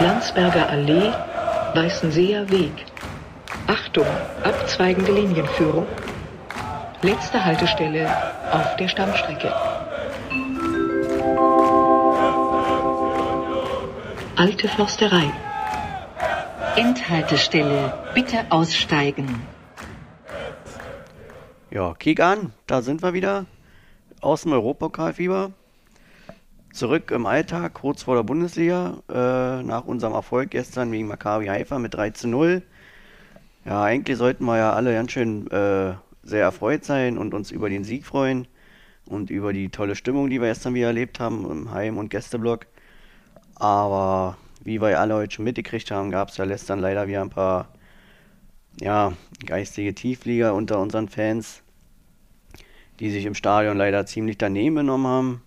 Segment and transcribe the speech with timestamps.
[0.00, 1.12] Landsberger Allee,
[1.74, 2.72] Weißenseer Weg.
[3.66, 4.06] Achtung,
[4.42, 5.86] abzweigende Linienführung.
[7.02, 8.08] Letzte Haltestelle
[8.50, 9.52] auf der Stammstrecke.
[14.36, 15.30] Alte Försterei.
[16.76, 19.42] Endhaltestelle, bitte aussteigen.
[21.70, 23.44] Ja, kick an, da sind wir wieder.
[24.22, 25.52] Aus dem Europapokalfieber.
[26.72, 29.02] Zurück im Alltag, kurz vor der Bundesliga.
[29.08, 32.62] Äh, nach unserem Erfolg gestern gegen Maccabi Haifa mit 3 zu 0.
[33.64, 37.68] Ja, eigentlich sollten wir ja alle ganz schön äh, sehr erfreut sein und uns über
[37.68, 38.46] den Sieg freuen
[39.04, 42.66] und über die tolle Stimmung, die wir gestern wieder erlebt haben im Heim- und Gästeblock.
[43.56, 47.30] Aber wie wir alle heute schon mitgekriegt haben, gab es ja gestern leider wieder ein
[47.30, 47.68] paar
[48.80, 49.12] ja,
[49.44, 51.62] geistige Tieflieger unter unseren Fans,
[53.00, 55.42] die sich im Stadion leider ziemlich daneben genommen haben.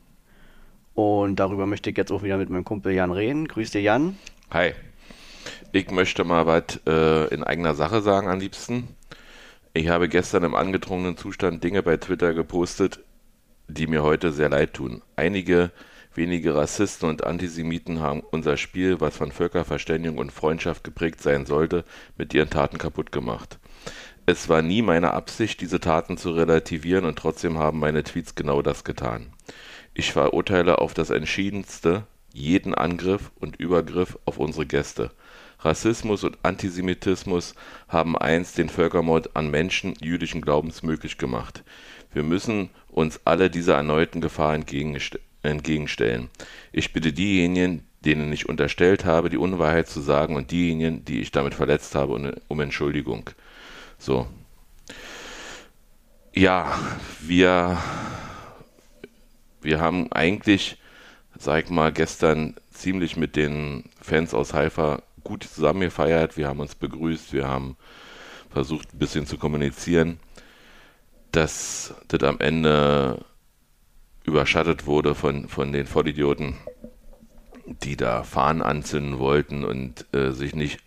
[0.93, 3.47] Und darüber möchte ich jetzt auch wieder mit meinem Kumpel Jan reden.
[3.47, 4.17] Grüß dir, Jan.
[4.51, 4.73] Hi.
[5.71, 8.87] Ich möchte mal was äh, in eigener Sache sagen am liebsten.
[9.73, 12.99] Ich habe gestern im angetrunkenen Zustand Dinge bei Twitter gepostet,
[13.67, 15.01] die mir heute sehr leid tun.
[15.15, 15.71] Einige
[16.13, 21.85] wenige Rassisten und Antisemiten haben unser Spiel, was von Völkerverständigung und Freundschaft geprägt sein sollte,
[22.17, 23.57] mit ihren Taten kaputt gemacht.
[24.25, 28.61] Es war nie meine Absicht, diese Taten zu relativieren und trotzdem haben meine Tweets genau
[28.61, 29.33] das getan.
[29.93, 35.11] Ich verurteile auf das Entschiedenste jeden Angriff und Übergriff auf unsere Gäste.
[35.59, 37.55] Rassismus und Antisemitismus
[37.87, 41.63] haben einst den Völkermord an Menschen jüdischen Glaubens möglich gemacht.
[42.11, 46.29] Wir müssen uns alle dieser erneuten Gefahr entgegenstellen.
[46.71, 51.31] Ich bitte diejenigen, denen ich unterstellt habe, die Unwahrheit zu sagen und diejenigen, die ich
[51.31, 53.29] damit verletzt habe, um Entschuldigung.
[53.97, 54.27] So.
[56.33, 56.77] Ja,
[57.21, 57.77] wir,
[59.63, 60.77] wir haben eigentlich,
[61.37, 66.59] sag ich mal, gestern ziemlich mit den Fans aus Haifa gut zusammen gefeiert, wir haben
[66.59, 67.77] uns begrüßt, wir haben
[68.51, 70.19] versucht ein bisschen zu kommunizieren,
[71.31, 73.25] dass das am Ende
[74.25, 76.55] überschattet wurde von, von den Vollidioten,
[77.65, 80.79] die da Fahnen anzünden wollten und äh, sich nicht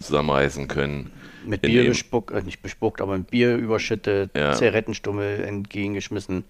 [0.00, 1.12] zusammenreißen können.
[1.44, 4.52] Mit Bier bespuckt, äh, nicht bespuckt, aber mit Bier überschüttet, ja.
[4.52, 6.44] Zigarettenstummel entgegengeschmissen.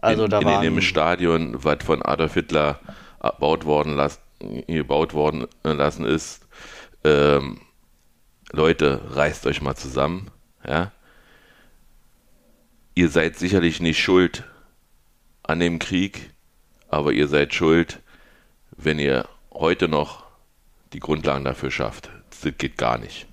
[0.00, 0.62] Also in, da war.
[0.62, 2.80] In dem Stadion, was von Adolf Hitler
[3.20, 4.20] gebaut worden, las,
[4.66, 6.46] gebaut worden äh, lassen ist,
[7.04, 7.60] ähm,
[8.52, 10.30] Leute, reißt euch mal zusammen,
[10.66, 10.92] ja.
[12.94, 14.44] Ihr seid sicherlich nicht schuld
[15.42, 16.30] an dem Krieg,
[16.88, 18.00] aber ihr seid schuld,
[18.76, 20.24] wenn ihr heute noch
[20.92, 22.10] die Grundlagen dafür schafft.
[22.28, 23.26] Das geht gar nicht.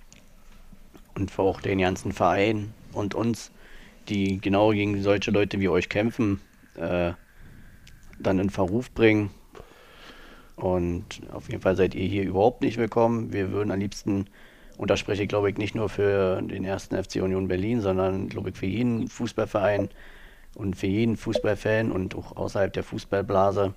[1.15, 3.51] Und auch den ganzen Verein und uns,
[4.07, 6.39] die genau gegen solche Leute wie euch kämpfen,
[6.75, 7.13] äh,
[8.19, 9.31] dann in Verruf bringen
[10.59, 13.31] und auf jeden Fall seid ihr hier überhaupt nicht willkommen.
[13.31, 14.25] Wir würden am liebsten,
[14.77, 18.27] und da spreche ich glaube ich nicht nur für den ersten FC Union Berlin, sondern
[18.27, 19.89] glaube ich für jeden Fußballverein
[20.55, 23.73] und für jeden Fußballfan und auch außerhalb der Fußballblase,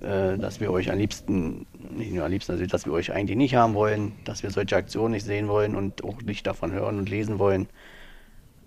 [0.00, 3.36] äh, dass wir euch am liebsten, nicht nur am liebsten, also dass wir euch eigentlich
[3.36, 6.98] nicht haben wollen, dass wir solche Aktionen nicht sehen wollen und auch nicht davon hören
[6.98, 7.66] und lesen wollen.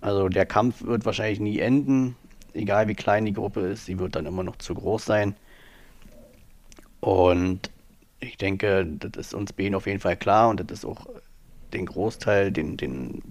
[0.02, 2.18] Also der Kampf wird wahrscheinlich nie enden,
[2.53, 5.35] egal wie klein die Gruppe ist, sie wird dann immer noch zu groß sein.
[7.00, 7.72] Und
[8.19, 11.07] ich denke, das ist uns beiden auf jeden Fall klar und das ist auch
[11.73, 13.22] den Großteil, den, den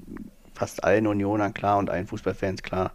[0.54, 2.92] fast allen Unionern klar und allen Fußballfans klar,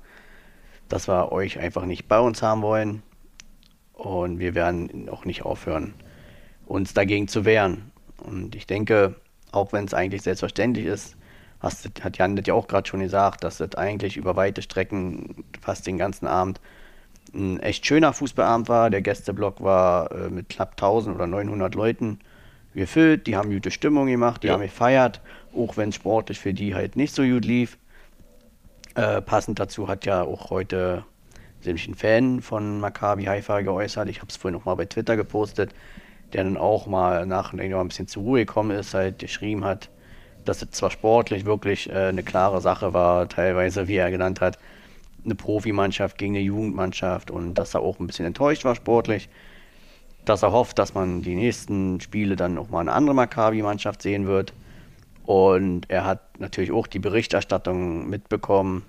[0.89, 3.01] dass wir euch einfach nicht bei uns haben wollen.
[3.93, 5.93] Und wir werden auch nicht aufhören,
[6.65, 7.91] uns dagegen zu wehren.
[8.17, 9.15] Und ich denke,
[9.51, 11.15] auch wenn es eigentlich selbstverständlich ist,
[11.59, 15.43] hast, hat Jan das ja auch gerade schon gesagt, dass das eigentlich über weite Strecken
[15.61, 16.59] fast den ganzen Abend
[17.33, 18.89] ein echt schöner Fußballabend war.
[18.89, 22.19] Der Gästeblock war äh, mit knapp 1000 oder 900 Leuten
[22.73, 23.27] gefüllt.
[23.27, 24.53] Die haben gute Stimmung gemacht, die ja.
[24.53, 25.21] haben gefeiert,
[25.55, 27.77] auch wenn es sportlich für die halt nicht so gut lief.
[28.95, 31.03] Äh, passend dazu hat ja auch heute
[31.65, 34.07] nämlich ein Fan von Maccabi Haifa geäußert.
[34.09, 35.73] Ich habe es vorhin noch mal bei Twitter gepostet,
[36.33, 39.89] der dann auch mal nach ein bisschen zur Ruhe gekommen ist, halt geschrieben hat,
[40.45, 44.57] dass es zwar sportlich wirklich äh, eine klare Sache war, teilweise, wie er genannt hat,
[45.23, 49.29] eine Profimannschaft gegen eine Jugendmannschaft und dass er auch ein bisschen enttäuscht war sportlich.
[50.23, 54.27] Dass er hofft, dass man die nächsten Spiele dann auch mal eine andere Maccabi-Mannschaft sehen
[54.27, 54.53] wird.
[55.25, 58.83] Und er hat natürlich auch die Berichterstattung mitbekommen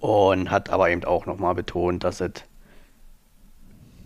[0.00, 2.32] und hat aber eben auch nochmal betont, dass es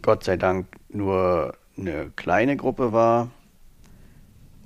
[0.02, 3.30] Gott sei Dank nur eine kleine Gruppe war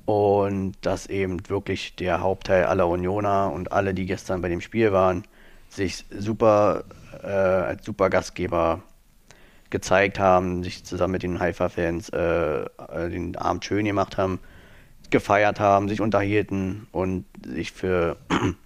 [0.06, 4.92] und dass eben wirklich der Hauptteil aller Unioner und alle, die gestern bei dem Spiel
[4.92, 5.24] waren,
[5.68, 6.84] sich super
[7.22, 8.82] äh, als super Gastgeber
[9.70, 14.38] gezeigt haben, sich zusammen mit den Haifa-Fans äh, äh, den Abend schön gemacht haben,
[15.10, 18.16] gefeiert haben, sich unterhielten und sich für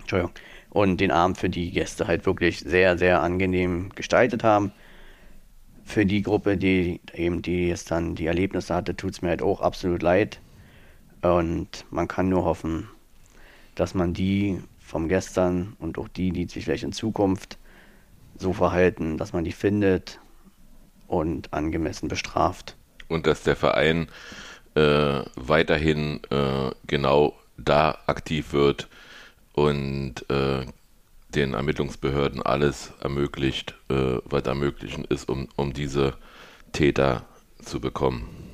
[0.00, 0.32] Entschuldigung,
[0.70, 4.72] und den Abend für die Gäste halt wirklich sehr, sehr angenehm gestaltet haben.
[5.84, 9.42] Für die Gruppe, die eben die jetzt dann die Erlebnisse hatte, tut es mir halt
[9.42, 10.38] auch absolut leid.
[11.34, 12.88] Und man kann nur hoffen,
[13.74, 17.58] dass man die vom Gestern und auch die, die sich vielleicht in Zukunft
[18.38, 20.20] so verhalten, dass man die findet
[21.06, 22.76] und angemessen bestraft.
[23.08, 24.08] Und dass der Verein
[24.74, 28.88] äh, weiterhin äh, genau da aktiv wird
[29.54, 30.66] und äh,
[31.34, 36.14] den Ermittlungsbehörden alles ermöglicht, äh, was ermöglichen ist, um, um diese
[36.72, 37.24] Täter
[37.62, 38.45] zu bekommen.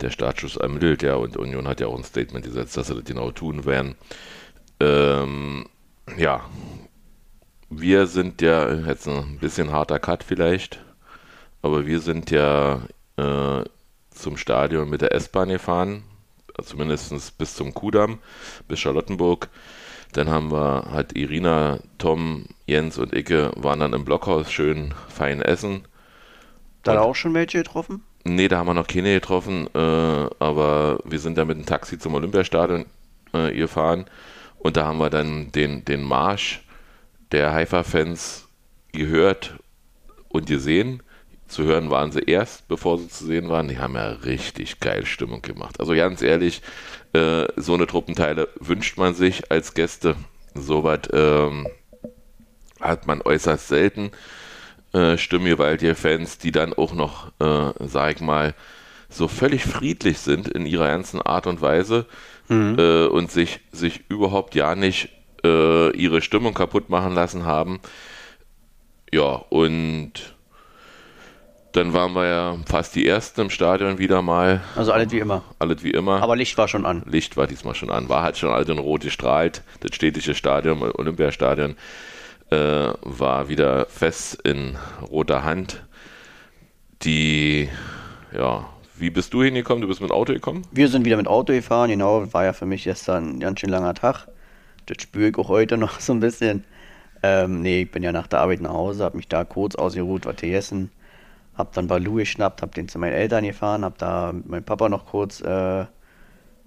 [0.00, 3.04] Der Staatsschutz ermittelt ja und Union hat ja auch ein Statement gesetzt, dass sie das
[3.04, 3.96] genau tun werden.
[4.80, 5.66] Ähm,
[6.16, 6.44] ja,
[7.70, 10.82] wir sind ja jetzt ein bisschen harter Cut vielleicht,
[11.62, 12.82] aber wir sind ja
[13.16, 13.64] äh,
[14.10, 16.04] zum Stadion mit der S-Bahn gefahren,
[16.62, 18.18] zumindest bis zum Kudamm,
[18.68, 19.48] bis Charlottenburg.
[20.12, 25.42] Dann haben wir, hat Irina, Tom, Jens und Icke waren dann im Blockhaus schön fein
[25.42, 25.86] essen.
[26.82, 28.02] Da hat auch schon welche getroffen?
[28.28, 31.98] Nee, da haben wir noch keine getroffen, äh, aber wir sind da mit dem Taxi
[31.98, 32.84] zum Olympiastadion
[33.32, 34.04] äh, gefahren
[34.58, 36.62] und da haben wir dann den, den Marsch
[37.32, 38.46] der Haifa-Fans
[38.92, 39.54] gehört
[40.28, 41.02] und gesehen.
[41.46, 43.68] Zu hören waren sie erst, bevor sie zu sehen waren.
[43.68, 45.80] Die haben ja richtig geil Stimmung gemacht.
[45.80, 46.60] Also ganz ehrlich,
[47.14, 50.16] äh, so eine Truppenteile wünscht man sich als Gäste.
[50.54, 51.66] Soweit ähm,
[52.78, 54.10] hat man äußerst selten
[54.92, 58.54] äh, stimmgewaltige Fans, die dann auch noch, äh, sag ich mal,
[59.08, 62.06] so völlig friedlich sind in ihrer ganzen Art und Weise
[62.48, 62.76] mhm.
[62.78, 65.10] äh, und sich, sich überhaupt ja nicht
[65.44, 67.80] äh, ihre Stimmung kaputt machen lassen haben.
[69.10, 70.12] Ja, und
[71.72, 74.62] dann waren wir ja fast die Ersten im Stadion wieder mal.
[74.74, 75.42] Also alles wie immer.
[75.58, 76.22] Alles wie immer.
[76.22, 77.02] Aber Licht war schon an.
[77.06, 78.08] Licht war diesmal schon an.
[78.08, 79.62] War halt schon alles in rot gestrahlt.
[79.80, 81.76] Das städtische Stadion, Olympiastadion,
[82.50, 84.76] äh, war wieder fest in
[85.10, 85.84] roter Hand.
[87.02, 87.68] Die,
[88.32, 89.82] ja, wie bist du hingekommen?
[89.82, 90.62] Du bist mit Auto gekommen?
[90.72, 92.32] Wir sind wieder mit Auto gefahren, genau.
[92.32, 94.26] War ja für mich gestern ein ganz schön langer Tag.
[94.86, 96.64] Das spüre ich auch heute noch so ein bisschen.
[97.22, 100.24] Ähm, nee, ich bin ja nach der Arbeit nach Hause, habe mich da kurz ausgeruht,
[100.26, 100.90] was gegessen
[101.58, 104.88] hab dann Balu geschnappt, hab den zu meinen Eltern gefahren, hab da mit meinem Papa
[104.88, 105.84] noch kurz, äh,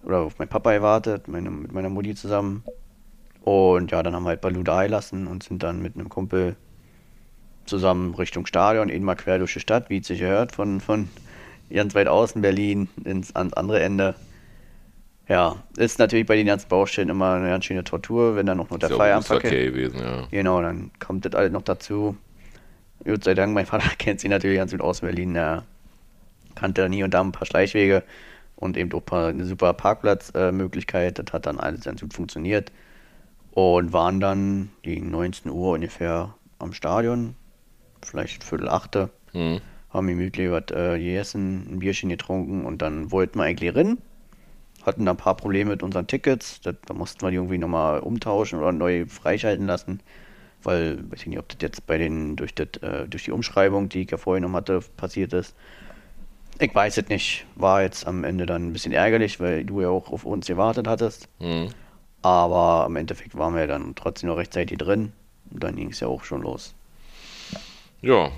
[0.04, 2.64] oder auf meinen Papa gewartet, meine, mit meiner Mutti zusammen.
[3.42, 6.56] Und ja, dann haben wir halt Balu da gelassen und sind dann mit einem Kumpel
[7.66, 11.10] zusammen Richtung Stadion, eben mal quer durch die Stadt, wie es sich gehört, von, von
[11.72, 14.16] ganz weit außen Berlin ins, ans andereEnde.
[15.28, 18.70] Ja, ist natürlich bei den ganzen Baustellen immer eine ganz schöne Tortur, wenn dann noch
[18.70, 20.28] nur der Feierabend okay gewesen, ja.
[20.30, 22.18] Genau, dann kommt das alles noch dazu.
[23.06, 25.36] Gott sei Dank, mein Vater kennt sie natürlich ganz gut aus Berlin.
[25.36, 25.64] Er
[26.56, 28.04] kannte dann hier und da ein paar Schleichwege
[28.56, 31.18] und eben auch eine super Parkplatzmöglichkeit.
[31.18, 32.72] das hat dann alles ganz gut funktioniert.
[33.52, 37.36] Und waren dann gegen 19 Uhr ungefähr am Stadion,
[38.02, 39.10] vielleicht Viertel achte.
[39.34, 39.62] Mhm.
[39.90, 43.98] Haben gemütlich was äh, gegessen, ein Bierchen getrunken und dann wollten wir eigentlich rein.
[44.86, 46.62] Hatten da ein paar Probleme mit unseren Tickets.
[46.62, 50.02] Das, da mussten wir die irgendwie nochmal umtauschen oder neu freischalten lassen
[50.64, 53.90] weil, weiß ich nicht, ob das jetzt bei den, durch, das, äh, durch die Umschreibung,
[53.90, 55.56] die ich ja vorhin noch hatte, passiert ist.
[56.60, 57.46] Ich weiß es nicht.
[57.56, 60.88] War jetzt am Ende dann ein bisschen ärgerlich, weil du ja auch auf uns gewartet
[60.88, 61.28] hattest.
[61.40, 61.70] Mhm.
[62.22, 65.14] Aber im Endeffekt waren wir dann trotzdem noch rechtzeitig drin.
[65.50, 66.74] Und dann ging es ja auch schon los.
[68.02, 68.32] Ja,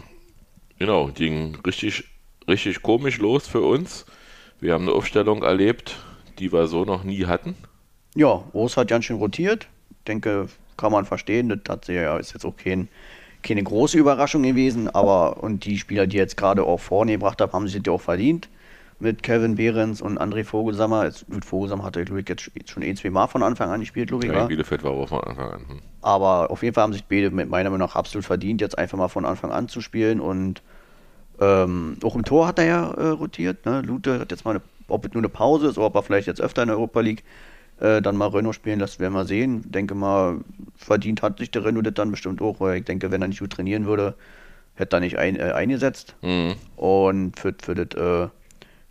[0.79, 1.07] genau.
[1.07, 2.05] Ging richtig,
[2.47, 4.05] richtig komisch los für uns.
[4.59, 5.97] Wir haben eine Aufstellung erlebt,
[6.39, 7.55] die wir so noch nie hatten.
[8.15, 9.67] Ja, Urs hat ganz schön rotiert.
[9.89, 10.47] Ich denke,
[10.77, 11.49] kann man verstehen.
[11.49, 12.87] Das hat ja, ist jetzt auch kein,
[13.41, 17.51] keine große Überraschung gewesen, aber und die Spieler, die jetzt gerade auch vorne gebracht haben,
[17.51, 18.49] haben sich das ja auch verdient.
[18.99, 21.05] Mit Kevin Behrens und André Vogelsammer.
[21.05, 23.79] Jetzt, mit Vogelsammer hat er, glaube ich, jetzt schon ein, zwei Mal von Anfang an
[23.79, 24.31] gespielt, glaube ich.
[24.31, 25.59] Ja, Bielefeld war auch von Anfang an.
[25.67, 25.79] Hm.
[26.01, 28.97] Aber auf jeden Fall haben sich beide mit meiner Meinung nach absolut verdient, jetzt einfach
[28.97, 30.19] mal von Anfang an zu spielen.
[30.19, 30.61] Und
[31.39, 33.65] ähm, auch im Tor hat er ja äh, rotiert.
[33.65, 33.81] Ne?
[33.81, 36.27] Lute hat jetzt mal eine, ob es nur eine Pause ist oder ob er vielleicht
[36.27, 37.23] jetzt öfter in der Europa League
[37.79, 39.63] äh, dann mal Renault spielen lässt, werden wir sehen.
[39.71, 40.39] Denke mal,
[40.75, 43.39] verdient hat sich der Renault das dann bestimmt auch, weil ich denke, wenn er nicht
[43.39, 44.15] gut trainieren würde,
[44.75, 46.15] hätte er nicht ein, äh, eingesetzt.
[46.21, 46.55] Mhm.
[46.75, 48.29] Und für, für das äh,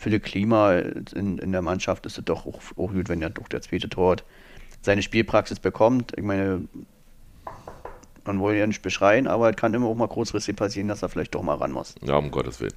[0.03, 0.79] für das Klima
[1.15, 3.89] in, in der Mannschaft ist es doch auch, auch gut, wenn er doch der zweite
[3.89, 4.17] Tor
[4.81, 6.13] seine Spielpraxis bekommt.
[6.17, 6.63] Ich meine,
[8.25, 11.09] man wollte ja nicht beschreien, aber es kann immer auch mal kurzfristig passieren, dass er
[11.09, 11.95] vielleicht doch mal ran muss.
[12.03, 12.75] Ja, um Gottes Willen.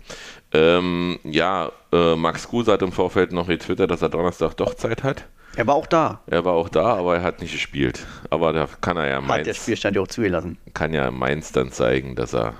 [0.53, 5.03] Ähm, ja, äh, Max Kruse hat im Vorfeld noch getwittert, dass er Donnerstag doch Zeit
[5.03, 5.25] hat.
[5.55, 6.21] Er war auch da.
[6.27, 8.05] Er war auch da, aber er hat nicht gespielt.
[8.29, 9.39] Aber da kann er ja Mainz.
[9.39, 10.57] Hat der Spielstand ja auch zugelassen.
[10.73, 12.53] Kann ja Mainz dann zeigen, dass er,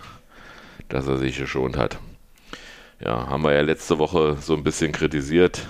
[0.90, 2.00] dass er sich geschont hat.
[3.06, 5.68] Ja, haben wir ja letzte Woche so ein bisschen kritisiert.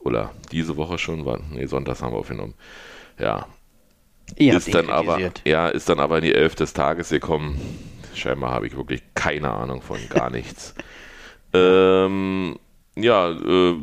[0.00, 2.54] Oder diese Woche schon, war, nee, Sonntags haben wir aufgenommen.
[3.20, 3.46] Ja.
[4.36, 7.58] Ihr ist dann aber, ja, ist dann aber in die Elf des Tages gekommen.
[8.14, 10.74] Scheinbar habe ich wirklich keine Ahnung von gar nichts.
[11.52, 12.58] ähm,
[12.96, 13.74] ja, äh,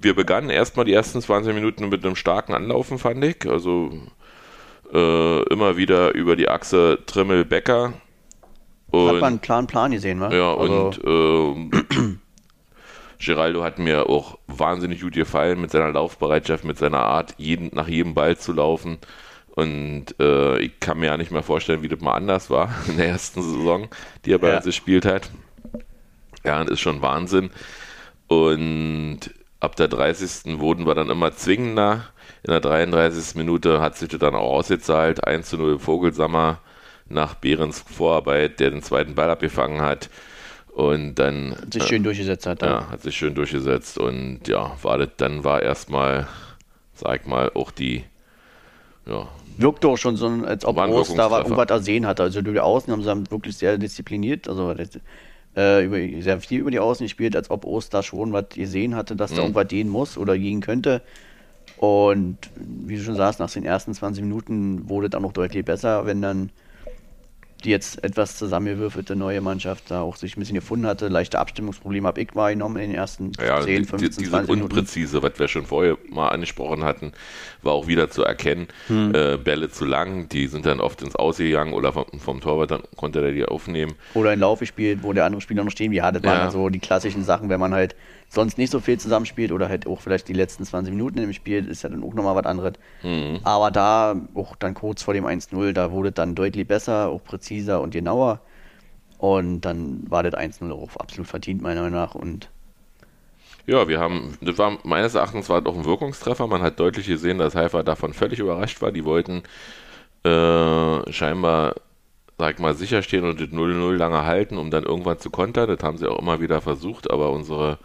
[0.00, 3.48] wir begannen erstmal die ersten 20 Minuten mit einem starken Anlaufen, fand ich.
[3.48, 3.90] Also
[4.92, 7.94] äh, immer wieder über die Achse Trimmel-Becker.
[8.92, 10.32] Hat man einen klaren Plan gesehen, wa?
[10.32, 12.16] Ja, also, und äh,
[13.18, 17.88] Geraldo hat mir auch wahnsinnig gut gefallen mit seiner Laufbereitschaft, mit seiner Art, jeden, nach
[17.88, 18.98] jedem Ball zu laufen.
[19.50, 22.96] Und äh, ich kann mir ja nicht mehr vorstellen, wie das mal anders war in
[22.96, 23.88] der ersten Saison,
[24.24, 24.56] die er bei ja.
[24.56, 25.30] uns gespielt hat.
[26.44, 27.50] Ja, das ist schon Wahnsinn.
[28.28, 29.20] Und
[29.60, 30.60] ab der 30.
[30.60, 32.04] wurden wir dann immer zwingender.
[32.44, 33.34] In der 33.
[33.34, 35.26] Minute hat sich das dann auch ausgezahlt.
[35.26, 36.60] 1 zu 0 Vogelsammer
[37.08, 40.10] nach Behrens Vorarbeit, der den zweiten Ball abgefangen hat.
[40.68, 41.56] Und dann.
[41.60, 42.62] Hat sich schön durchgesetzt hat.
[42.62, 42.70] Dann.
[42.70, 43.98] Ja, hat sich schön durchgesetzt.
[43.98, 46.28] Und ja, war das, dann war erstmal,
[46.94, 48.04] sag mal, auch die.
[49.06, 52.22] Ja, wirkt doch schon so, als ob Groß da war, irgendwas ersehen hatte.
[52.22, 54.74] Also durch die Außen haben sie wirklich sehr diszipliniert, also
[55.56, 58.94] äh, über, sehr viel über die Außen gespielt, als ob Ost da schon was gesehen
[58.94, 59.36] hatte, dass mhm.
[59.36, 61.02] da irgendwas gehen muss oder gehen könnte.
[61.76, 66.06] Und wie du schon sagst, nach den ersten 20 Minuten wurde dann noch deutlich besser,
[66.06, 66.50] wenn dann
[67.64, 71.08] die jetzt etwas zusammengewürfelte neue Mannschaft da auch sich ein bisschen gefunden hatte.
[71.08, 75.22] Leichte Abstimmungsprobleme habe ich wahrgenommen in den ersten ja, 10, 15, die, diese 20 Unpräzise,
[75.22, 77.12] was wir schon vorher mal angesprochen hatten,
[77.62, 78.68] war auch wieder zu erkennen.
[78.88, 79.14] Hm.
[79.14, 82.82] Äh, Bälle zu lang, die sind dann oft ins Ausgegangen oder vom, vom Torwart, dann
[82.96, 83.94] konnte er die aufnehmen.
[84.14, 86.50] Oder ein Lauf gespielt, wo der andere Spieler noch stehen wie Ja, das waren ja.
[86.50, 87.94] so die klassischen Sachen, wenn man halt
[88.28, 91.66] sonst nicht so viel zusammenspielt oder halt auch vielleicht die letzten 20 Minuten im Spiel,
[91.66, 92.74] ist ja dann auch nochmal was anderes.
[93.02, 93.40] Mhm.
[93.42, 97.80] Aber da, auch dann kurz vor dem 1-0, da wurde dann deutlich besser, auch präziser
[97.80, 98.40] und genauer.
[99.18, 102.14] Und dann war das 1-0 auch absolut verdient, meiner Meinung nach.
[102.14, 102.50] Und
[103.68, 106.46] ja, wir haben, das war meines Erachtens war auch ein Wirkungstreffer.
[106.46, 108.90] Man hat deutlich gesehen, dass Haifa davon völlig überrascht war.
[108.90, 109.42] Die wollten
[110.24, 111.74] äh, scheinbar,
[112.38, 115.68] sag mal, sicherstehen und das 0-0 lange halten, um dann irgendwann zu kontern.
[115.68, 117.78] Das haben sie auch immer wieder versucht, aber unsere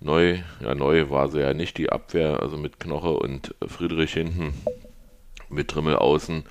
[0.00, 4.52] Neu, ja, neu war sie ja nicht die Abwehr, also mit Knoche und Friedrich hinten,
[5.48, 6.44] mit Trimmel außen.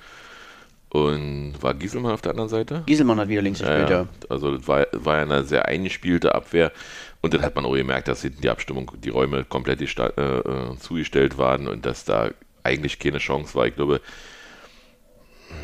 [0.94, 2.84] Und war Gieselmann auf der anderen Seite?
[2.86, 4.02] Gieselmann hat wieder links gespielt, ja.
[4.02, 4.08] ja.
[4.28, 6.70] Also das war, war ja eine sehr eingespielte Abwehr.
[7.20, 10.76] Und dann hat man auch gemerkt, dass die Abstimmung, die Räume komplett die, äh, äh,
[10.78, 12.30] zugestellt waren und dass da
[12.62, 13.66] eigentlich keine Chance war.
[13.66, 14.00] Ich glaube,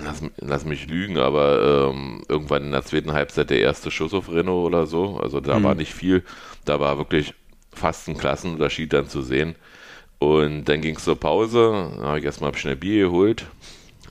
[0.03, 4.33] lass, lass mich lügen, aber ähm, irgendwann in der zweiten Halbzeit der erste Schuss auf
[4.33, 5.21] Renault oder so.
[5.23, 5.63] Also da mhm.
[5.63, 6.25] war nicht viel.
[6.65, 7.35] Da war wirklich
[7.73, 9.55] fast ein Klassenunterschied dann zu sehen.
[10.19, 13.47] Und dann ging es zur Pause, da habe ich erstmal schnell Bier geholt.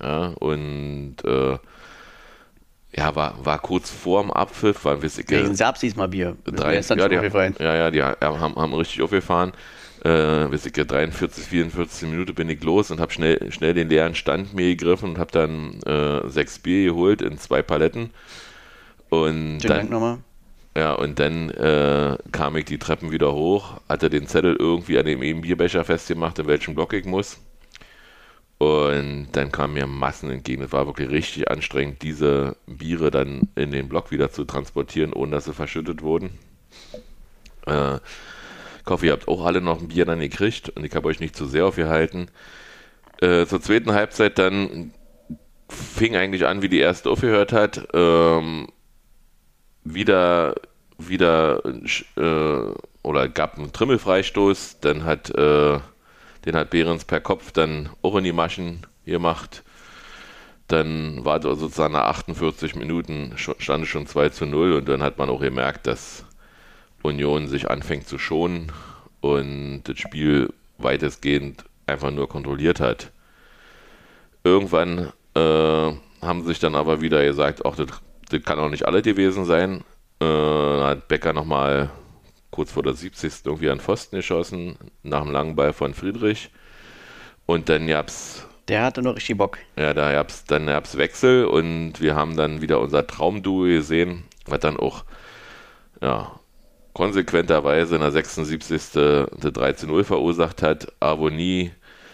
[0.01, 1.57] Ja, und äh,
[2.95, 5.09] ja, war, war kurz vor dem Abpfiff, weil wir
[5.43, 6.35] Wegen Serbs diesmal Bier.
[6.45, 9.53] Drei, ja, die, ja, ja, die haben, haben richtig aufgefahren.
[10.03, 10.09] Äh,
[10.49, 14.75] wir 43, 44 Minuten bin ich los und habe schnell, schnell den leeren Stand mir
[14.75, 18.11] gegriffen und habe dann äh, sechs Bier geholt in zwei Paletten.
[19.09, 20.17] Und Vielen dann, Dank nochmal.
[20.77, 25.05] Ja, und dann äh, kam ich die Treppen wieder hoch, hatte den Zettel irgendwie an
[25.05, 27.39] dem eben Bierbecher festgemacht, in welchem Block ich muss.
[28.59, 30.63] Und dann kamen mir Massen entgegen.
[30.63, 35.31] Es war wirklich richtig anstrengend, diese Biere dann in den Block wieder zu transportieren, ohne
[35.31, 36.31] dass sie verschüttet wurden.
[37.65, 41.07] Äh, ich hoffe, ihr habt auch alle noch ein Bier dann gekriegt und ich habe
[41.07, 42.29] euch nicht zu sehr aufgehalten.
[43.21, 44.93] Äh, zur zweiten Halbzeit dann
[45.69, 47.87] fing eigentlich an, wie die erste aufgehört hat.
[47.93, 48.67] Ähm,
[49.85, 50.55] wieder
[50.99, 51.63] wieder
[52.17, 52.73] äh,
[53.03, 55.79] oder gab einen Trimmelfreistoß, dann hat äh,
[56.45, 59.63] den hat Behrens per Kopf dann auch in die Maschen gemacht.
[60.67, 65.17] Dann war sozusagen nach 48 Minuten stand es schon 2 zu 0 und dann hat
[65.17, 66.25] man auch gemerkt, dass
[67.01, 68.71] Union sich anfängt zu schonen
[69.21, 73.11] und das Spiel weitestgehend einfach nur kontrolliert hat.
[74.43, 75.91] Irgendwann äh,
[76.21, 77.87] haben sich dann aber wieder gesagt, auch das,
[78.29, 79.83] das kann auch nicht alle gewesen sein.
[80.21, 81.89] Äh, hat Becker nochmal
[82.51, 83.45] kurz vor der 70.
[83.45, 86.49] irgendwie an Pfosten geschossen, nach dem langen Ball von Friedrich.
[87.45, 88.47] Und dann gab's.
[88.67, 89.57] Der hatte noch richtig Bock.
[89.77, 94.59] Ja, da gab's, dann gab's Wechsel und wir haben dann wieder unser Traumduo gesehen, was
[94.59, 95.05] dann auch,
[96.01, 96.39] ja,
[96.93, 98.81] konsequenterweise in der 76.
[98.81, 100.91] 13-0 verursacht hat.
[100.99, 101.71] Avonie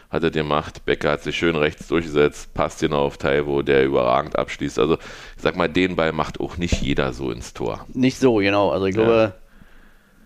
[0.10, 0.86] hat er gemacht.
[0.86, 4.80] Becker hat sich schön rechts durchgesetzt, passt ihn auf Taiwo, der überragend abschließt.
[4.80, 4.96] Also,
[5.36, 7.86] ich sag mal, den Ball macht auch nicht jeder so ins Tor.
[7.94, 8.70] Nicht so, genau.
[8.70, 9.45] Also, ich glaube, ja.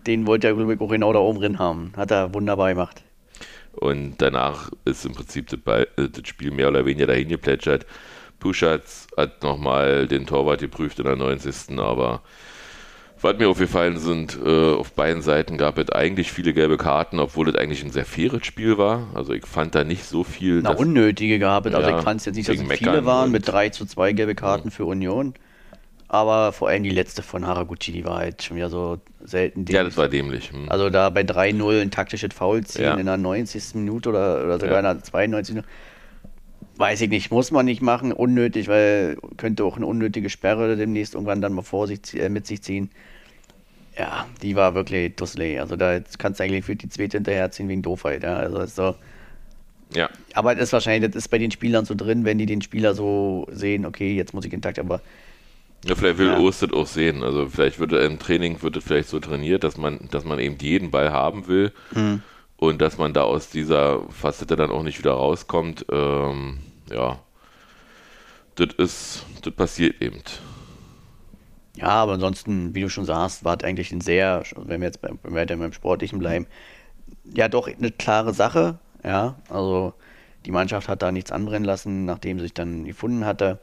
[0.08, 1.94] Den wollte er, glaube ich, auch genau da oben drin haben.
[1.96, 3.04] Hat er wunderbar gemacht.
[3.74, 5.60] Und danach ist im Prinzip das,
[5.96, 7.86] äh, das Spiel mehr oder weniger dahin geplätschert.
[8.40, 11.78] Puschatz hat nochmal den Torwart geprüft in der 90.
[11.80, 12.22] Aber
[13.22, 17.50] was mir aufgefallen sind, äh, auf beiden Seiten gab es eigentlich viele gelbe Karten, obwohl
[17.50, 19.08] es eigentlich ein sehr faires Spiel war.
[19.14, 20.62] Also ich fand da nicht so viel.
[20.62, 21.68] Na, unnötige gehabt.
[21.68, 24.14] Also Ja, ich fand es jetzt nicht, dass es viele waren, mit 3 zu 2
[24.14, 25.34] gelbe Karten für Union.
[26.12, 29.66] Aber vor allem die letzte von Haraguchi, die war halt schon wieder so selten.
[29.70, 30.52] ja, das war dämlich.
[30.52, 30.68] Hm.
[30.68, 32.96] Also da bei 3-0 ein taktisches Foul ziehen Ja.
[32.96, 33.76] in der 90.
[33.76, 34.92] Minute oder, oder sogar Ja.
[34.92, 35.54] in der 92.
[35.56, 35.70] Minute.
[36.78, 41.14] Weiß ich nicht, muss man nicht machen, unnötig, weil könnte auch eine unnötige Sperre demnächst
[41.14, 42.90] irgendwann dann mal vor sich, äh, mit sich ziehen.
[43.98, 45.60] Ja, die war wirklich dusselig.
[45.60, 48.24] Also da kannst du eigentlich für die zweite hinterherziehen wegen Doofheit.
[48.24, 48.38] Ja.
[48.38, 48.96] Also ist so,
[49.94, 52.62] ja, aber das ist wahrscheinlich, das ist bei den Spielern so drin, wenn die den
[52.62, 55.02] Spieler so sehen, okay, jetzt muss ich in Takt, aber
[55.86, 56.40] Ja, vielleicht will Ja.
[56.40, 57.24] Ostet auch sehen.
[57.24, 60.40] Also vielleicht wird er im Training wird es vielleicht so trainiert, dass man, dass man
[60.40, 62.22] eben jeden Ball haben will Hm.
[62.58, 65.86] und dass man da aus dieser Facette dann auch nicht wieder rauskommt.
[65.92, 66.60] Ähm,
[66.92, 67.20] ja,
[68.56, 70.22] das ist, das passiert eben.
[71.78, 75.02] Ja, aber ansonsten, wie du schon sagst, war es eigentlich ein sehr, wenn wir jetzt
[75.02, 76.46] beim, weiter beim Sportlichen bleiben,
[77.24, 78.80] ja doch eine klare Sache.
[79.04, 79.94] Ja, also
[80.46, 83.60] die Mannschaft hat da nichts anbrennen lassen, nachdem sie sich dann gefunden hatte.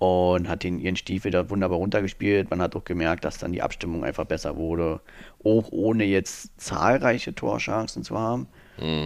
[0.00, 2.50] Und hat den, ihren Stiefel da wunderbar runtergespielt.
[2.50, 5.00] Man hat auch gemerkt, dass dann die Abstimmung einfach besser wurde.
[5.44, 8.48] Auch ohne jetzt zahlreiche Torchancen zu haben.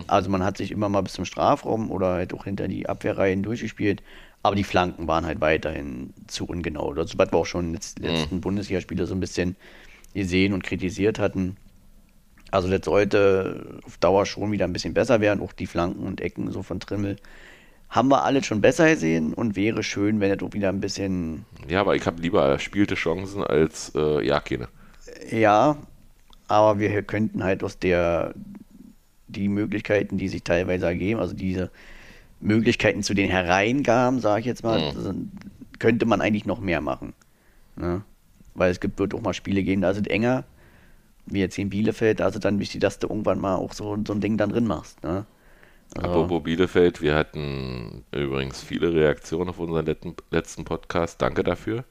[0.06, 3.42] Also man hat sich immer mal bis zum Strafraum oder halt auch hinter die Abwehrreihen
[3.42, 4.02] durchgespielt.
[4.44, 6.94] Aber die Flanken waren halt weiterhin zu ungenau.
[6.94, 9.56] Das was wir auch schon in den letzten Bundesligaspiele so ein bisschen
[10.14, 11.56] gesehen und kritisiert hatten.
[12.52, 15.40] Also das sollte auf Dauer schon wieder ein bisschen besser werden.
[15.40, 17.16] Auch die Flanken und Ecken so von Trimmel.
[17.88, 21.44] Haben wir alle schon besser gesehen und wäre schön, wenn es auch wieder ein bisschen
[21.68, 24.68] Ja, aber ich habe lieber erspielte Chancen als äh, ja keine.
[25.30, 25.76] Ja,
[26.48, 28.34] aber wir könnten halt aus der,
[29.28, 31.70] die Möglichkeiten, die sich teilweise ergeben, also diese
[32.40, 35.00] Möglichkeiten zu den Hereingaben, sage ich jetzt mal, Mhm.
[35.00, 35.30] sind-
[35.78, 37.12] könnte man eigentlich noch mehr machen.
[37.76, 38.02] Ne?
[38.54, 40.44] Weil es gibt, wird auch mal Spiele geben, da ist es enger,
[41.26, 43.96] wie jetzt in Bielefeld, da ist es dann wichtig, dass du irgendwann mal auch so,
[44.06, 45.02] so ein Ding dann drin machst.
[45.02, 45.24] Ne?
[45.96, 51.22] Apropos Bielefeld, wir hatten übrigens viele Reaktionen auf unseren letzten, letzten Podcast.
[51.22, 51.84] Danke dafür.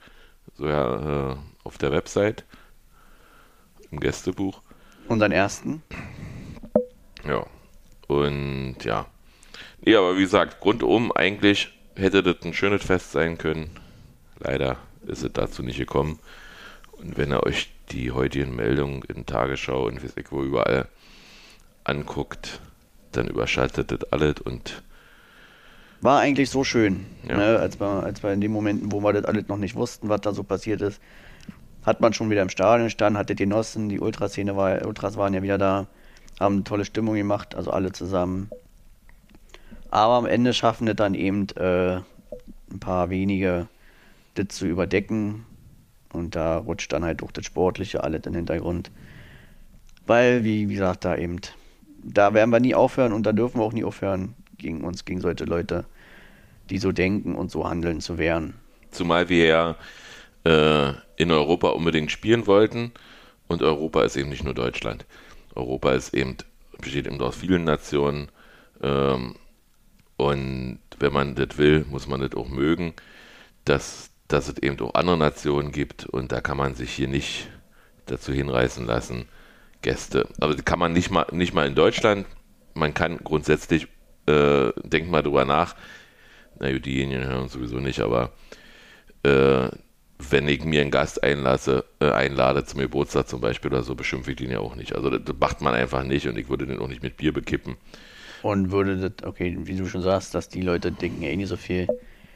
[0.56, 2.44] So ja, äh, auf der Website,
[3.92, 4.62] im Gästebuch.
[5.08, 5.84] unseren ersten.
[7.26, 7.46] Ja.
[8.08, 9.08] Und ja.
[9.82, 13.70] Nee, aber wie gesagt, rundum eigentlich hätte das ein schönes Fest sein können.
[14.40, 14.78] Leider
[15.08, 16.20] ist es dazu nicht gekommen.
[16.92, 20.88] Und wenn ihr euch die heutigen Meldungen in Tagesschau und weiß ich wo überall
[21.84, 22.62] anguckt,
[23.13, 24.84] dann überschattet das alles und
[26.02, 27.38] War eigentlich so schön, Ja.
[27.38, 27.60] ne?
[27.60, 30.21] als, wir, als wir in den Momenten, wo wir das alles noch nicht wussten, was
[30.21, 30.99] da so passiert ist,
[31.86, 35.41] hat man schon wieder im Stadion gestanden, hatte genossen, die Ultraszene war, Ultras waren ja
[35.43, 35.88] wieder da,
[36.39, 38.49] haben tolle Stimmung gemacht, also alle zusammen.
[39.91, 43.67] Aber am Ende schaffen es dann eben äh, ein paar wenige,
[44.36, 45.45] das zu überdecken.
[46.12, 48.91] Und da rutscht dann halt auch das Sportliche alles in den Hintergrund.
[50.06, 51.38] Weil, wie, wie gesagt, da eben,
[52.04, 55.22] da werden wir nie aufhören und da dürfen wir auch nie aufhören, gegen uns, gegen
[55.22, 55.86] solche Leute,
[56.70, 58.56] die so denken und so handeln zu wehren.
[58.92, 59.76] Zumal wir ja
[60.44, 62.92] äh, in Europa unbedingt spielen wollten.
[63.48, 65.06] Und Europa ist eben nicht nur Deutschland.
[65.56, 66.38] Europa ist eben,
[66.80, 68.30] besteht eben aus vielen Nationen.
[68.82, 69.36] Ähm,
[70.18, 72.94] und wenn man das will, muss man das auch mögen,
[73.66, 76.06] dass, dass es eben auch andere Nationen gibt.
[76.06, 77.50] Und da kann man sich hier nicht
[78.06, 79.26] dazu hinreißen lassen,
[79.84, 80.28] Gäste.
[80.39, 82.26] Aber kann man nicht mal, nicht mal in Deutschland.
[82.74, 83.88] Man kann grundsätzlich,
[84.26, 85.76] äh, denkt mal drüber nach,
[86.60, 88.32] na gut, diejenigen hören sowieso nicht, aber
[89.22, 89.69] äh,
[90.17, 94.32] wenn ich mir einen Gast einlasse, äh, einlade zum Geburtstag zum Beispiel oder so, beschimpfe
[94.32, 94.96] ich den ja auch nicht.
[94.96, 97.34] Also das, das macht man einfach nicht und ich würde den auch nicht mit Bier
[97.34, 97.76] bekippen.
[98.41, 101.50] Und würde das, okay, wie du schon sagst, dass die Leute denken ja eh nicht
[101.50, 101.88] so viel.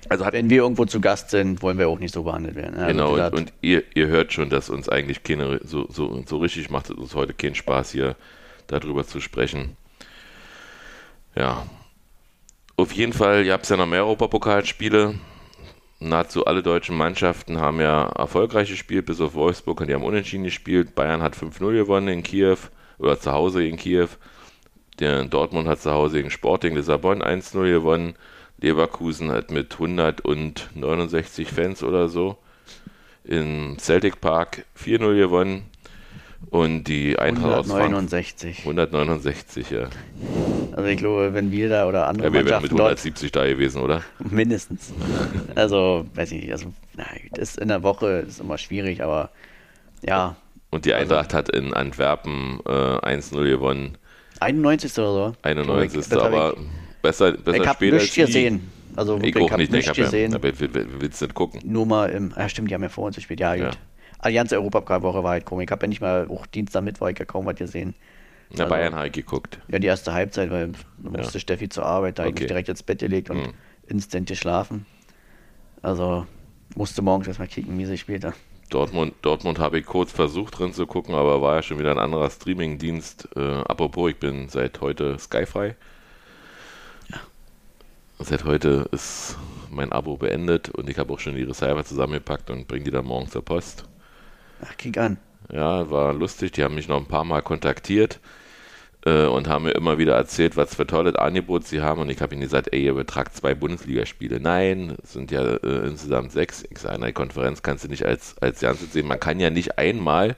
[0.10, 2.76] Also hat, Wenn wir irgendwo zu Gast sind, wollen wir auch nicht so behandelt werden.
[2.76, 6.38] Also genau, und, und ihr, ihr hört schon, dass uns eigentlich keine, so, so, so
[6.38, 8.16] richtig macht es uns heute keinen Spaß hier
[8.68, 9.76] darüber zu sprechen.
[11.36, 11.66] Ja.
[12.76, 15.16] Auf jeden Fall, ihr habt ja noch mehr Europapokalspiele.
[16.00, 20.44] Nahezu alle deutschen Mannschaften haben ja erfolgreich gespielt, bis auf Wolfsburg und die haben unentschieden
[20.44, 20.94] gespielt.
[20.94, 22.58] Bayern hat 5-0 gewonnen in Kiew
[23.00, 24.10] oder zu Hause in Kiew.
[25.00, 28.16] Der Dortmund hat zu Hause gegen Sporting Lissabon 1-0 gewonnen.
[28.60, 32.38] Leverkusen hat mit 169 Fans oder so
[33.24, 35.66] im Celtic Park 4-0 gewonnen.
[36.50, 38.60] Und die Eintracht aus Frankfurt 169.
[38.60, 39.90] 169, ja.
[40.72, 43.32] Also ich glaube, wenn wir da oder andere ja wir wären mit Mannschaften dort 170
[43.32, 44.04] da gewesen, oder?
[44.20, 44.94] mindestens.
[45.56, 49.32] Also, weiß ich nicht, also na, das in der Woche ist immer schwierig, aber
[50.04, 50.36] ja,
[50.70, 53.98] Und die Eintracht hat in Antwerpen äh, 1-0 gewonnen.
[54.40, 54.94] 91.
[55.00, 55.36] oder so.
[55.42, 56.08] 91.
[56.08, 56.56] Das hab aber
[57.02, 58.72] besser, besser Ich, ich habe später nichts gesehen.
[58.96, 60.34] Also Ich wirklich, auch nicht, ich nicht hab ja, gesehen.
[60.34, 61.62] aber will- will- willst du nicht gucken?
[61.66, 63.64] Nur mal im, ah stimmt, die haben ja vor uns gespielt, ja gut.
[63.64, 63.72] Ja.
[64.20, 65.66] Allianz Europapokalwoche war halt komisch.
[65.66, 67.94] Ich habe ja nicht mal, auch Dienstag, Mittwoch, ich ja kaum was gesehen.
[68.50, 69.60] Na, Also- Bayern habe ich geguckt.
[69.68, 71.18] Ja, die erste Halbzeit, weil da Ja.
[71.18, 72.44] musste Steffi zur Arbeit, da hab ich Okay.
[72.44, 73.54] mich direkt ins Bett gelegt und Mhm.
[73.88, 74.86] instant geschlafen.
[75.82, 76.26] Also
[76.76, 78.34] musste morgens erstmal kicken, wie sie später.
[78.70, 82.00] Dortmund, Dortmund habe ich kurz versucht drin zu gucken, aber war ja schon wieder ein
[82.00, 83.30] anderer Streaming-Dienst.
[83.36, 85.76] Äh, apropos, ich bin seit heute skyfrei.
[88.20, 89.38] Seit heute ist
[89.70, 93.06] mein Abo beendet und ich habe auch schon die Receiver zusammengepackt und bringe die dann
[93.06, 93.86] morgen zur Post.
[94.62, 95.18] Ach, kick an.
[95.52, 96.52] Ja, war lustig.
[96.54, 98.20] Die haben mich noch ein paar Mal kontaktiert
[99.06, 102.02] äh, und haben mir immer wieder erzählt, was für tolles Angebot sie haben.
[102.02, 104.40] Und ich habe ihnen gesagt, ey, ihr betragt zwei Bundesligaspiele.
[104.40, 106.66] Nein, es sind ja äh, insgesamt sechs.
[106.72, 109.08] Ich sage, eine Konferenz kannst du nicht als, als Ganzes sehen.
[109.08, 110.36] Man kann ja nicht einmal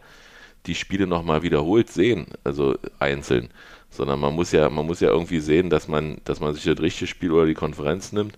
[0.65, 3.49] die Spiele nochmal wiederholt sehen, also einzeln.
[3.89, 6.79] Sondern man muss ja, man muss ja irgendwie sehen, dass man, dass man sich das
[6.79, 8.37] richtige Spiel oder die Konferenz nimmt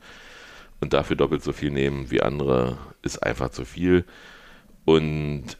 [0.79, 4.05] und dafür doppelt so viel nehmen wie andere, ist einfach zu viel.
[4.85, 5.57] Und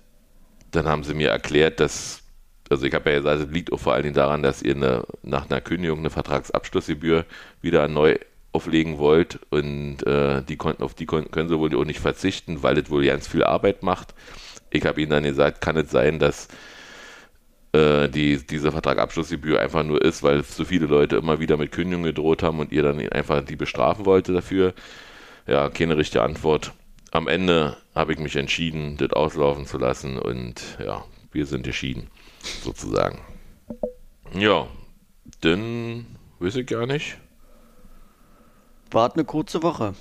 [0.72, 2.24] dann haben sie mir erklärt, dass,
[2.70, 5.04] also ich habe ja gesagt, es liegt auch vor allen Dingen daran, dass ihr eine,
[5.22, 7.26] nach einer Kündigung eine Vertragsabschlussgebühr
[7.62, 8.18] wieder neu
[8.54, 12.64] auflegen wollt und äh, die konnten, auf die kon können sie wohl auch nicht verzichten,
[12.64, 14.14] weil es wohl ganz viel Arbeit macht.
[14.72, 16.48] Ich habe ihnen dann gesagt, kann es sein, dass
[17.74, 22.04] äh, die, diese Vertragsabschlussgebühr einfach nur ist, weil so viele Leute immer wieder mit Kündigung
[22.04, 24.74] gedroht haben und ihr dann einfach die bestrafen wollte dafür.
[25.48, 26.74] Ja, keine richtige Antwort.
[27.12, 32.08] Am Ende habe ich mich entschieden, das auslaufen zu lassen und ja, wir sind geschieden,
[32.62, 33.20] sozusagen.
[34.34, 34.68] Ja,
[35.42, 36.06] dann
[36.40, 37.18] weiß ich gar nicht.
[38.92, 39.94] War eine kurze Woche.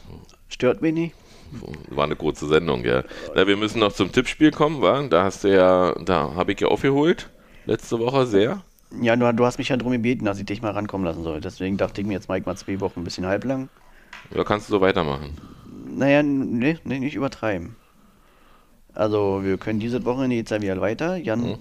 [0.49, 1.15] Stört mich nicht.
[1.89, 3.03] War eine kurze Sendung, ja.
[3.35, 5.03] Na, wir müssen noch zum Tippspiel kommen, wa?
[5.03, 7.29] Da hast du ja, da habe ich ja aufgeholt.
[7.71, 8.65] Letzte Woche sehr.
[9.01, 11.41] Ja, du, du hast mich ja drum gebeten, dass ich dich mal rankommen lassen soll.
[11.41, 13.69] Deswegen dachte ich mir, jetzt mache ich mal zwei Wochen ein bisschen halblang.
[14.35, 15.39] Ja, kannst du so weitermachen.
[15.89, 17.77] Naja, nee, nee, nicht übertreiben.
[18.93, 21.17] Also, wir können diese Woche jetzt ja wieder weiter.
[21.17, 21.59] Jan, Mhm.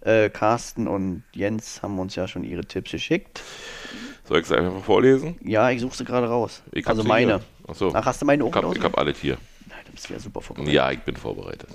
[0.00, 3.42] äh, Carsten und Jens haben uns ja schon ihre Tipps geschickt.
[4.26, 5.36] Soll ich es einfach vorlesen?
[5.44, 6.62] Ja, ich suche sie gerade raus.
[6.72, 7.42] Ich also sie meine.
[7.68, 7.90] Ach so.
[7.94, 9.36] Ach, hast du meine auch Ich habe hab alles hier.
[9.68, 10.74] Nein, du bist ja super vorbereitet.
[10.74, 11.68] Ja, ich bin vorbereitet.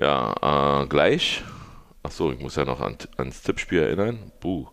[0.00, 1.42] Ja, äh, gleich.
[2.08, 4.32] Achso, ich muss ja noch an, ans Tippspiel erinnern.
[4.40, 4.66] Buh.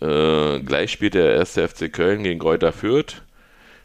[0.00, 3.22] Äh, gleich spielt der erste FC Köln gegen Greuther Fürth.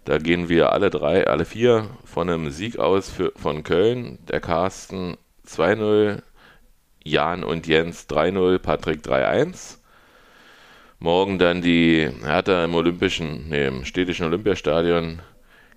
[0.06, 4.18] Da gehen wir alle drei, alle vier von einem Sieg aus für, von Köln.
[4.30, 6.22] Der Carsten 2-0,
[7.04, 9.80] Jan und Jens 3-0, Patrick 3-1.
[11.00, 15.22] Morgen dann die Hertha im Olympischen, nee, im städtischen Olympiastadion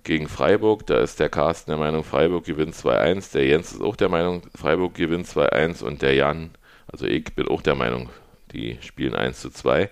[0.03, 0.87] gegen Freiburg.
[0.87, 3.33] Da ist der Carsten der Meinung, Freiburg gewinnt 2-1.
[3.33, 5.83] Der Jens ist auch der Meinung, Freiburg gewinnt 2-1.
[5.83, 6.51] Und der Jan,
[6.87, 8.09] also ich bin auch der Meinung,
[8.53, 9.89] die spielen 1 zu 2.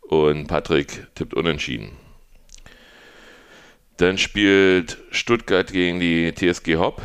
[0.00, 1.92] Und Patrick tippt unentschieden.
[3.96, 7.00] Dann spielt Stuttgart gegen die TSG Hopp.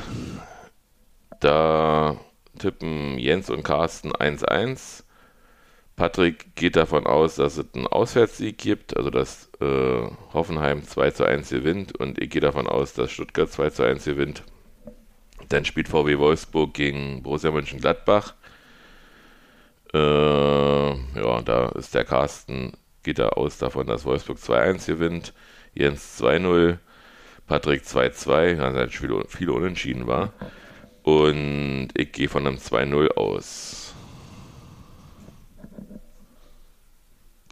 [1.39, 2.19] Da
[2.57, 5.03] tippen Jens und Carsten 1-1.
[5.95, 11.25] Patrick geht davon aus, dass es einen Auswärtssieg gibt, also dass äh, Hoffenheim 2 zu
[11.25, 14.43] 1 gewinnt und ich gehe davon aus, dass Stuttgart 2 zu 1 gewinnt.
[15.49, 18.35] Dann spielt VW Wolfsburg gegen Borussia Mönchengladbach.
[19.93, 22.73] Äh, ja, da ist der Carsten,
[23.03, 25.33] geht da aus davon, dass Wolfsburg 2-1 gewinnt.
[25.73, 26.77] Jens 2-0,
[27.47, 30.33] Patrick 2-2, da halt viel, viel unentschieden war.
[31.03, 33.93] Und ich gehe von einem 2-0 aus.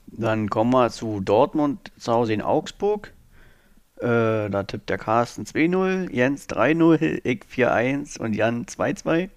[0.07, 3.13] Dann kommen wir zu Dortmund zu Hause in Augsburg.
[3.97, 9.29] Äh, da tippt der Carsten 2-0, Jens 3-0, ich 4-1 und Jan 2-2.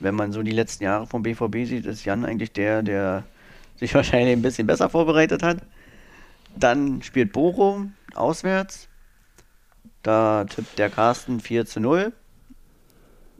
[0.00, 3.24] Wenn man so die letzten Jahre vom BVB sieht, ist Jan eigentlich der, der
[3.76, 5.58] sich wahrscheinlich ein bisschen besser vorbereitet hat.
[6.56, 8.88] Dann spielt Bochum auswärts.
[10.02, 12.12] Da tippt der Carsten 4 zu 0.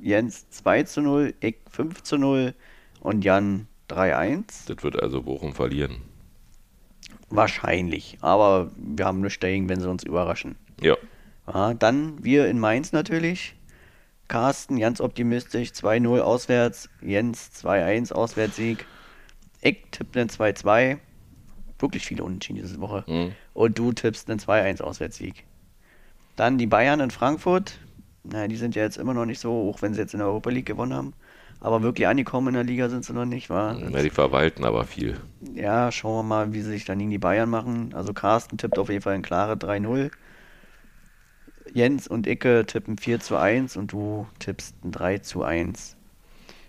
[0.01, 2.55] Jens 2 zu 0, ich 5 zu 0
[3.01, 4.67] und Jan 3-1.
[4.67, 6.03] Das wird also Bochum verlieren.
[7.31, 8.19] Wahrscheinlich.
[8.21, 10.57] Aber wir haben nichts dagegen, wenn sie uns überraschen.
[10.81, 10.97] Ja,
[11.53, 13.55] Ja, dann wir in Mainz natürlich.
[14.29, 16.89] Carsten ganz optimistisch, 2-0 auswärts.
[17.01, 18.87] Jens 2-1 Auswärtssieg.
[19.63, 20.99] Ich tippe einen 2-2.
[21.79, 23.05] Wirklich viele Unentschieden diese Woche.
[23.07, 23.33] Mhm.
[23.55, 25.45] Und du tippst einen 2-1 Auswärtssieg.
[26.37, 27.79] Dann die Bayern in Frankfurt.
[28.23, 30.29] Naja, die sind ja jetzt immer noch nicht so, auch wenn sie jetzt in der
[30.29, 31.15] Europa League gewonnen haben.
[31.61, 33.77] Aber wirklich angekommen in der Liga sind sie noch nicht, war.
[33.77, 35.17] ja, die verwalten aber viel.
[35.55, 37.93] Ja, schauen wir mal, wie sie sich dann gegen die Bayern machen.
[37.95, 40.11] Also Carsten tippt auf jeden Fall ein klare 3-0.
[41.75, 45.97] Jens und Icke tippen 4 zu 1 und du tippst ein 3 zu 1.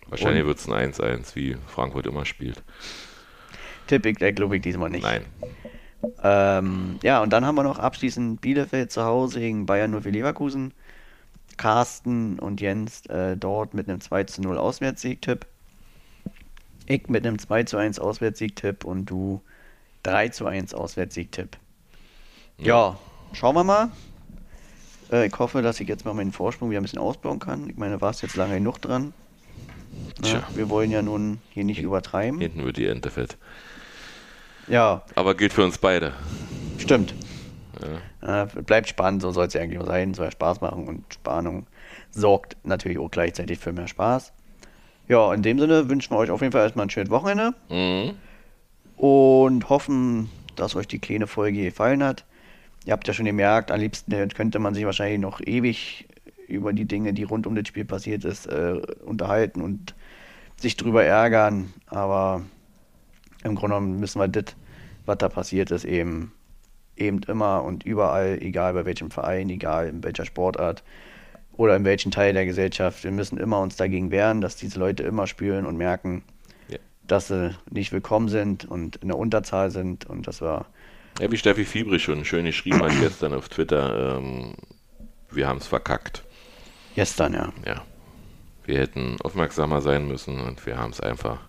[0.07, 2.63] Wahrscheinlich wird es ein 1-1, wie Frankfurt immer spielt.
[3.88, 5.03] Tipp ich, glaube ich, diesmal nicht.
[5.03, 5.25] Nein.
[6.23, 10.09] Ähm, ja, und dann haben wir noch abschließend Bielefeld zu Hause gegen Bayern 0 für
[10.09, 10.73] Leverkusen.
[11.57, 15.45] Carsten und Jens äh, dort mit einem 2 zu 0 Auswärtssieg-Tipp.
[16.85, 19.41] Ich mit einem 2 zu 1 Auswärtssieg-Tipp und du
[20.03, 21.57] 3 zu 1 Auswärtssieg-Tipp.
[22.57, 22.65] Ja.
[22.65, 22.99] ja,
[23.33, 23.91] schauen wir mal.
[25.11, 27.69] Äh, ich hoffe, dass ich jetzt mal meinen Vorsprung wieder ein bisschen ausbauen kann.
[27.69, 29.13] Ich meine, du warst jetzt lange genug dran.
[30.21, 30.43] Tja.
[30.53, 32.39] wir wollen ja nun hier nicht übertreiben.
[32.39, 33.37] Hinten wird die Ente fett.
[34.67, 35.03] Ja.
[35.15, 36.13] Aber gilt für uns beide.
[36.77, 37.13] Stimmt.
[38.21, 38.43] Ja.
[38.43, 40.13] Äh, bleibt spannend, so soll es ja eigentlich sein.
[40.13, 41.67] Soll ja Spaß machen und Spannung
[42.11, 44.33] sorgt natürlich auch gleichzeitig für mehr Spaß.
[45.07, 47.53] Ja, in dem Sinne wünschen wir euch auf jeden Fall erstmal ein schönes Wochenende.
[47.69, 48.15] Mhm.
[48.97, 52.25] Und hoffen, dass euch die kleine Folge gefallen hat.
[52.85, 56.07] Ihr habt ja schon gemerkt, am liebsten könnte man sich wahrscheinlich noch ewig
[56.47, 59.95] über die Dinge, die rund um das Spiel passiert ist, äh, unterhalten und
[60.57, 61.73] sich drüber ärgern.
[61.87, 62.41] Aber
[63.43, 64.55] im Grunde genommen müssen wir das,
[65.05, 66.33] was da passiert ist, eben,
[66.95, 70.83] eben immer und überall, egal bei welchem Verein, egal in welcher Sportart
[71.53, 75.03] oder in welchem Teil der Gesellschaft, wir müssen immer uns dagegen wehren, dass diese Leute
[75.03, 76.23] immer spüren und merken,
[76.67, 76.77] ja.
[77.05, 80.67] dass sie nicht willkommen sind und in der Unterzahl sind und das war.
[81.19, 84.53] Ja, wie Steffi Fiebrig schon schön geschrieben hat gestern auf Twitter, ähm,
[85.29, 86.23] wir haben es verkackt.
[86.95, 87.53] Gestern, ja.
[87.65, 87.84] Ja.
[88.65, 91.39] Wir hätten aufmerksamer sein müssen und wir haben es einfach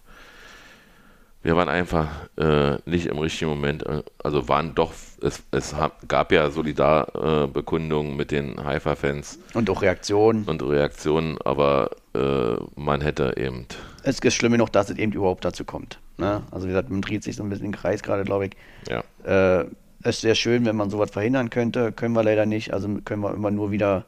[1.43, 5.75] wir waren einfach äh, nicht im richtigen Moment, äh, also waren doch, es, es
[6.07, 9.39] gab ja Solidarbekundungen mit den Haifa-Fans.
[9.55, 10.45] Und auch Reaktionen.
[10.45, 13.67] Und Reaktionen, aber äh, man hätte eben.
[14.03, 15.99] Es ist schlimm genug, dass es eben überhaupt dazu kommt.
[16.21, 16.43] Ne?
[16.51, 18.53] Also wie gesagt, man dreht sich so ein bisschen im Kreis gerade, glaube ich.
[18.89, 19.03] Ja.
[19.25, 19.67] Äh,
[20.03, 21.93] es ist sehr schön, wenn man sowas verhindern könnte.
[21.93, 24.07] Können wir leider nicht, also können wir immer nur wieder,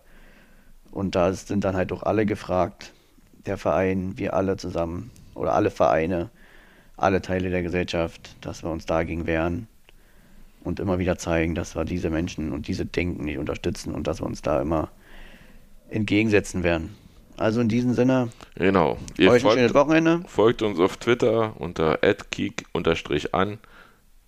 [0.90, 2.92] und da sind dann halt auch alle gefragt,
[3.46, 6.30] der Verein, wir alle zusammen oder alle Vereine
[7.02, 9.66] alle Teile der Gesellschaft, dass wir uns dagegen wehren
[10.62, 14.20] und immer wieder zeigen, dass wir diese Menschen und diese Denken nicht unterstützen und dass
[14.20, 14.90] wir uns da immer
[15.90, 16.94] entgegensetzen werden.
[17.36, 18.98] Also in diesem Sinne, genau.
[19.18, 20.20] Ihr euch folgt, ein schönes Wochenende.
[20.26, 21.98] Folgt uns auf Twitter unter
[22.30, 23.58] @kiek_an,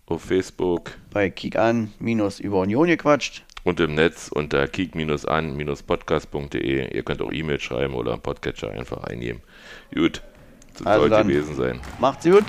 [0.07, 6.95] auf Facebook bei Kiek an minus über Union gequatscht und im Netz unter kiek-an-podcast.de.
[6.95, 9.41] Ihr könnt auch E-Mail schreiben oder Podcatcher einfach eingeben.
[9.95, 10.23] Gut,
[10.79, 11.81] das also soll gewesen sein.
[11.99, 12.45] Macht's gut.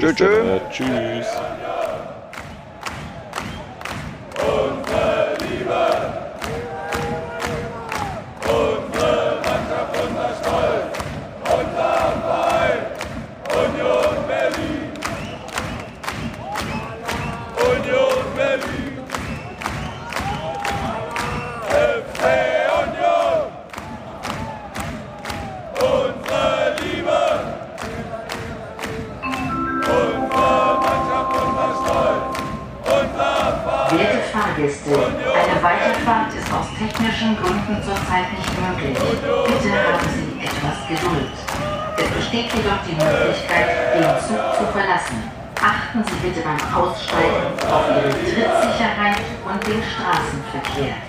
[0.00, 0.58] Tschö, tschö.
[0.70, 1.26] Tschüss.
[46.74, 51.07] Aussteigen auf Ihre Trittsicherheit und den Straßenverkehr.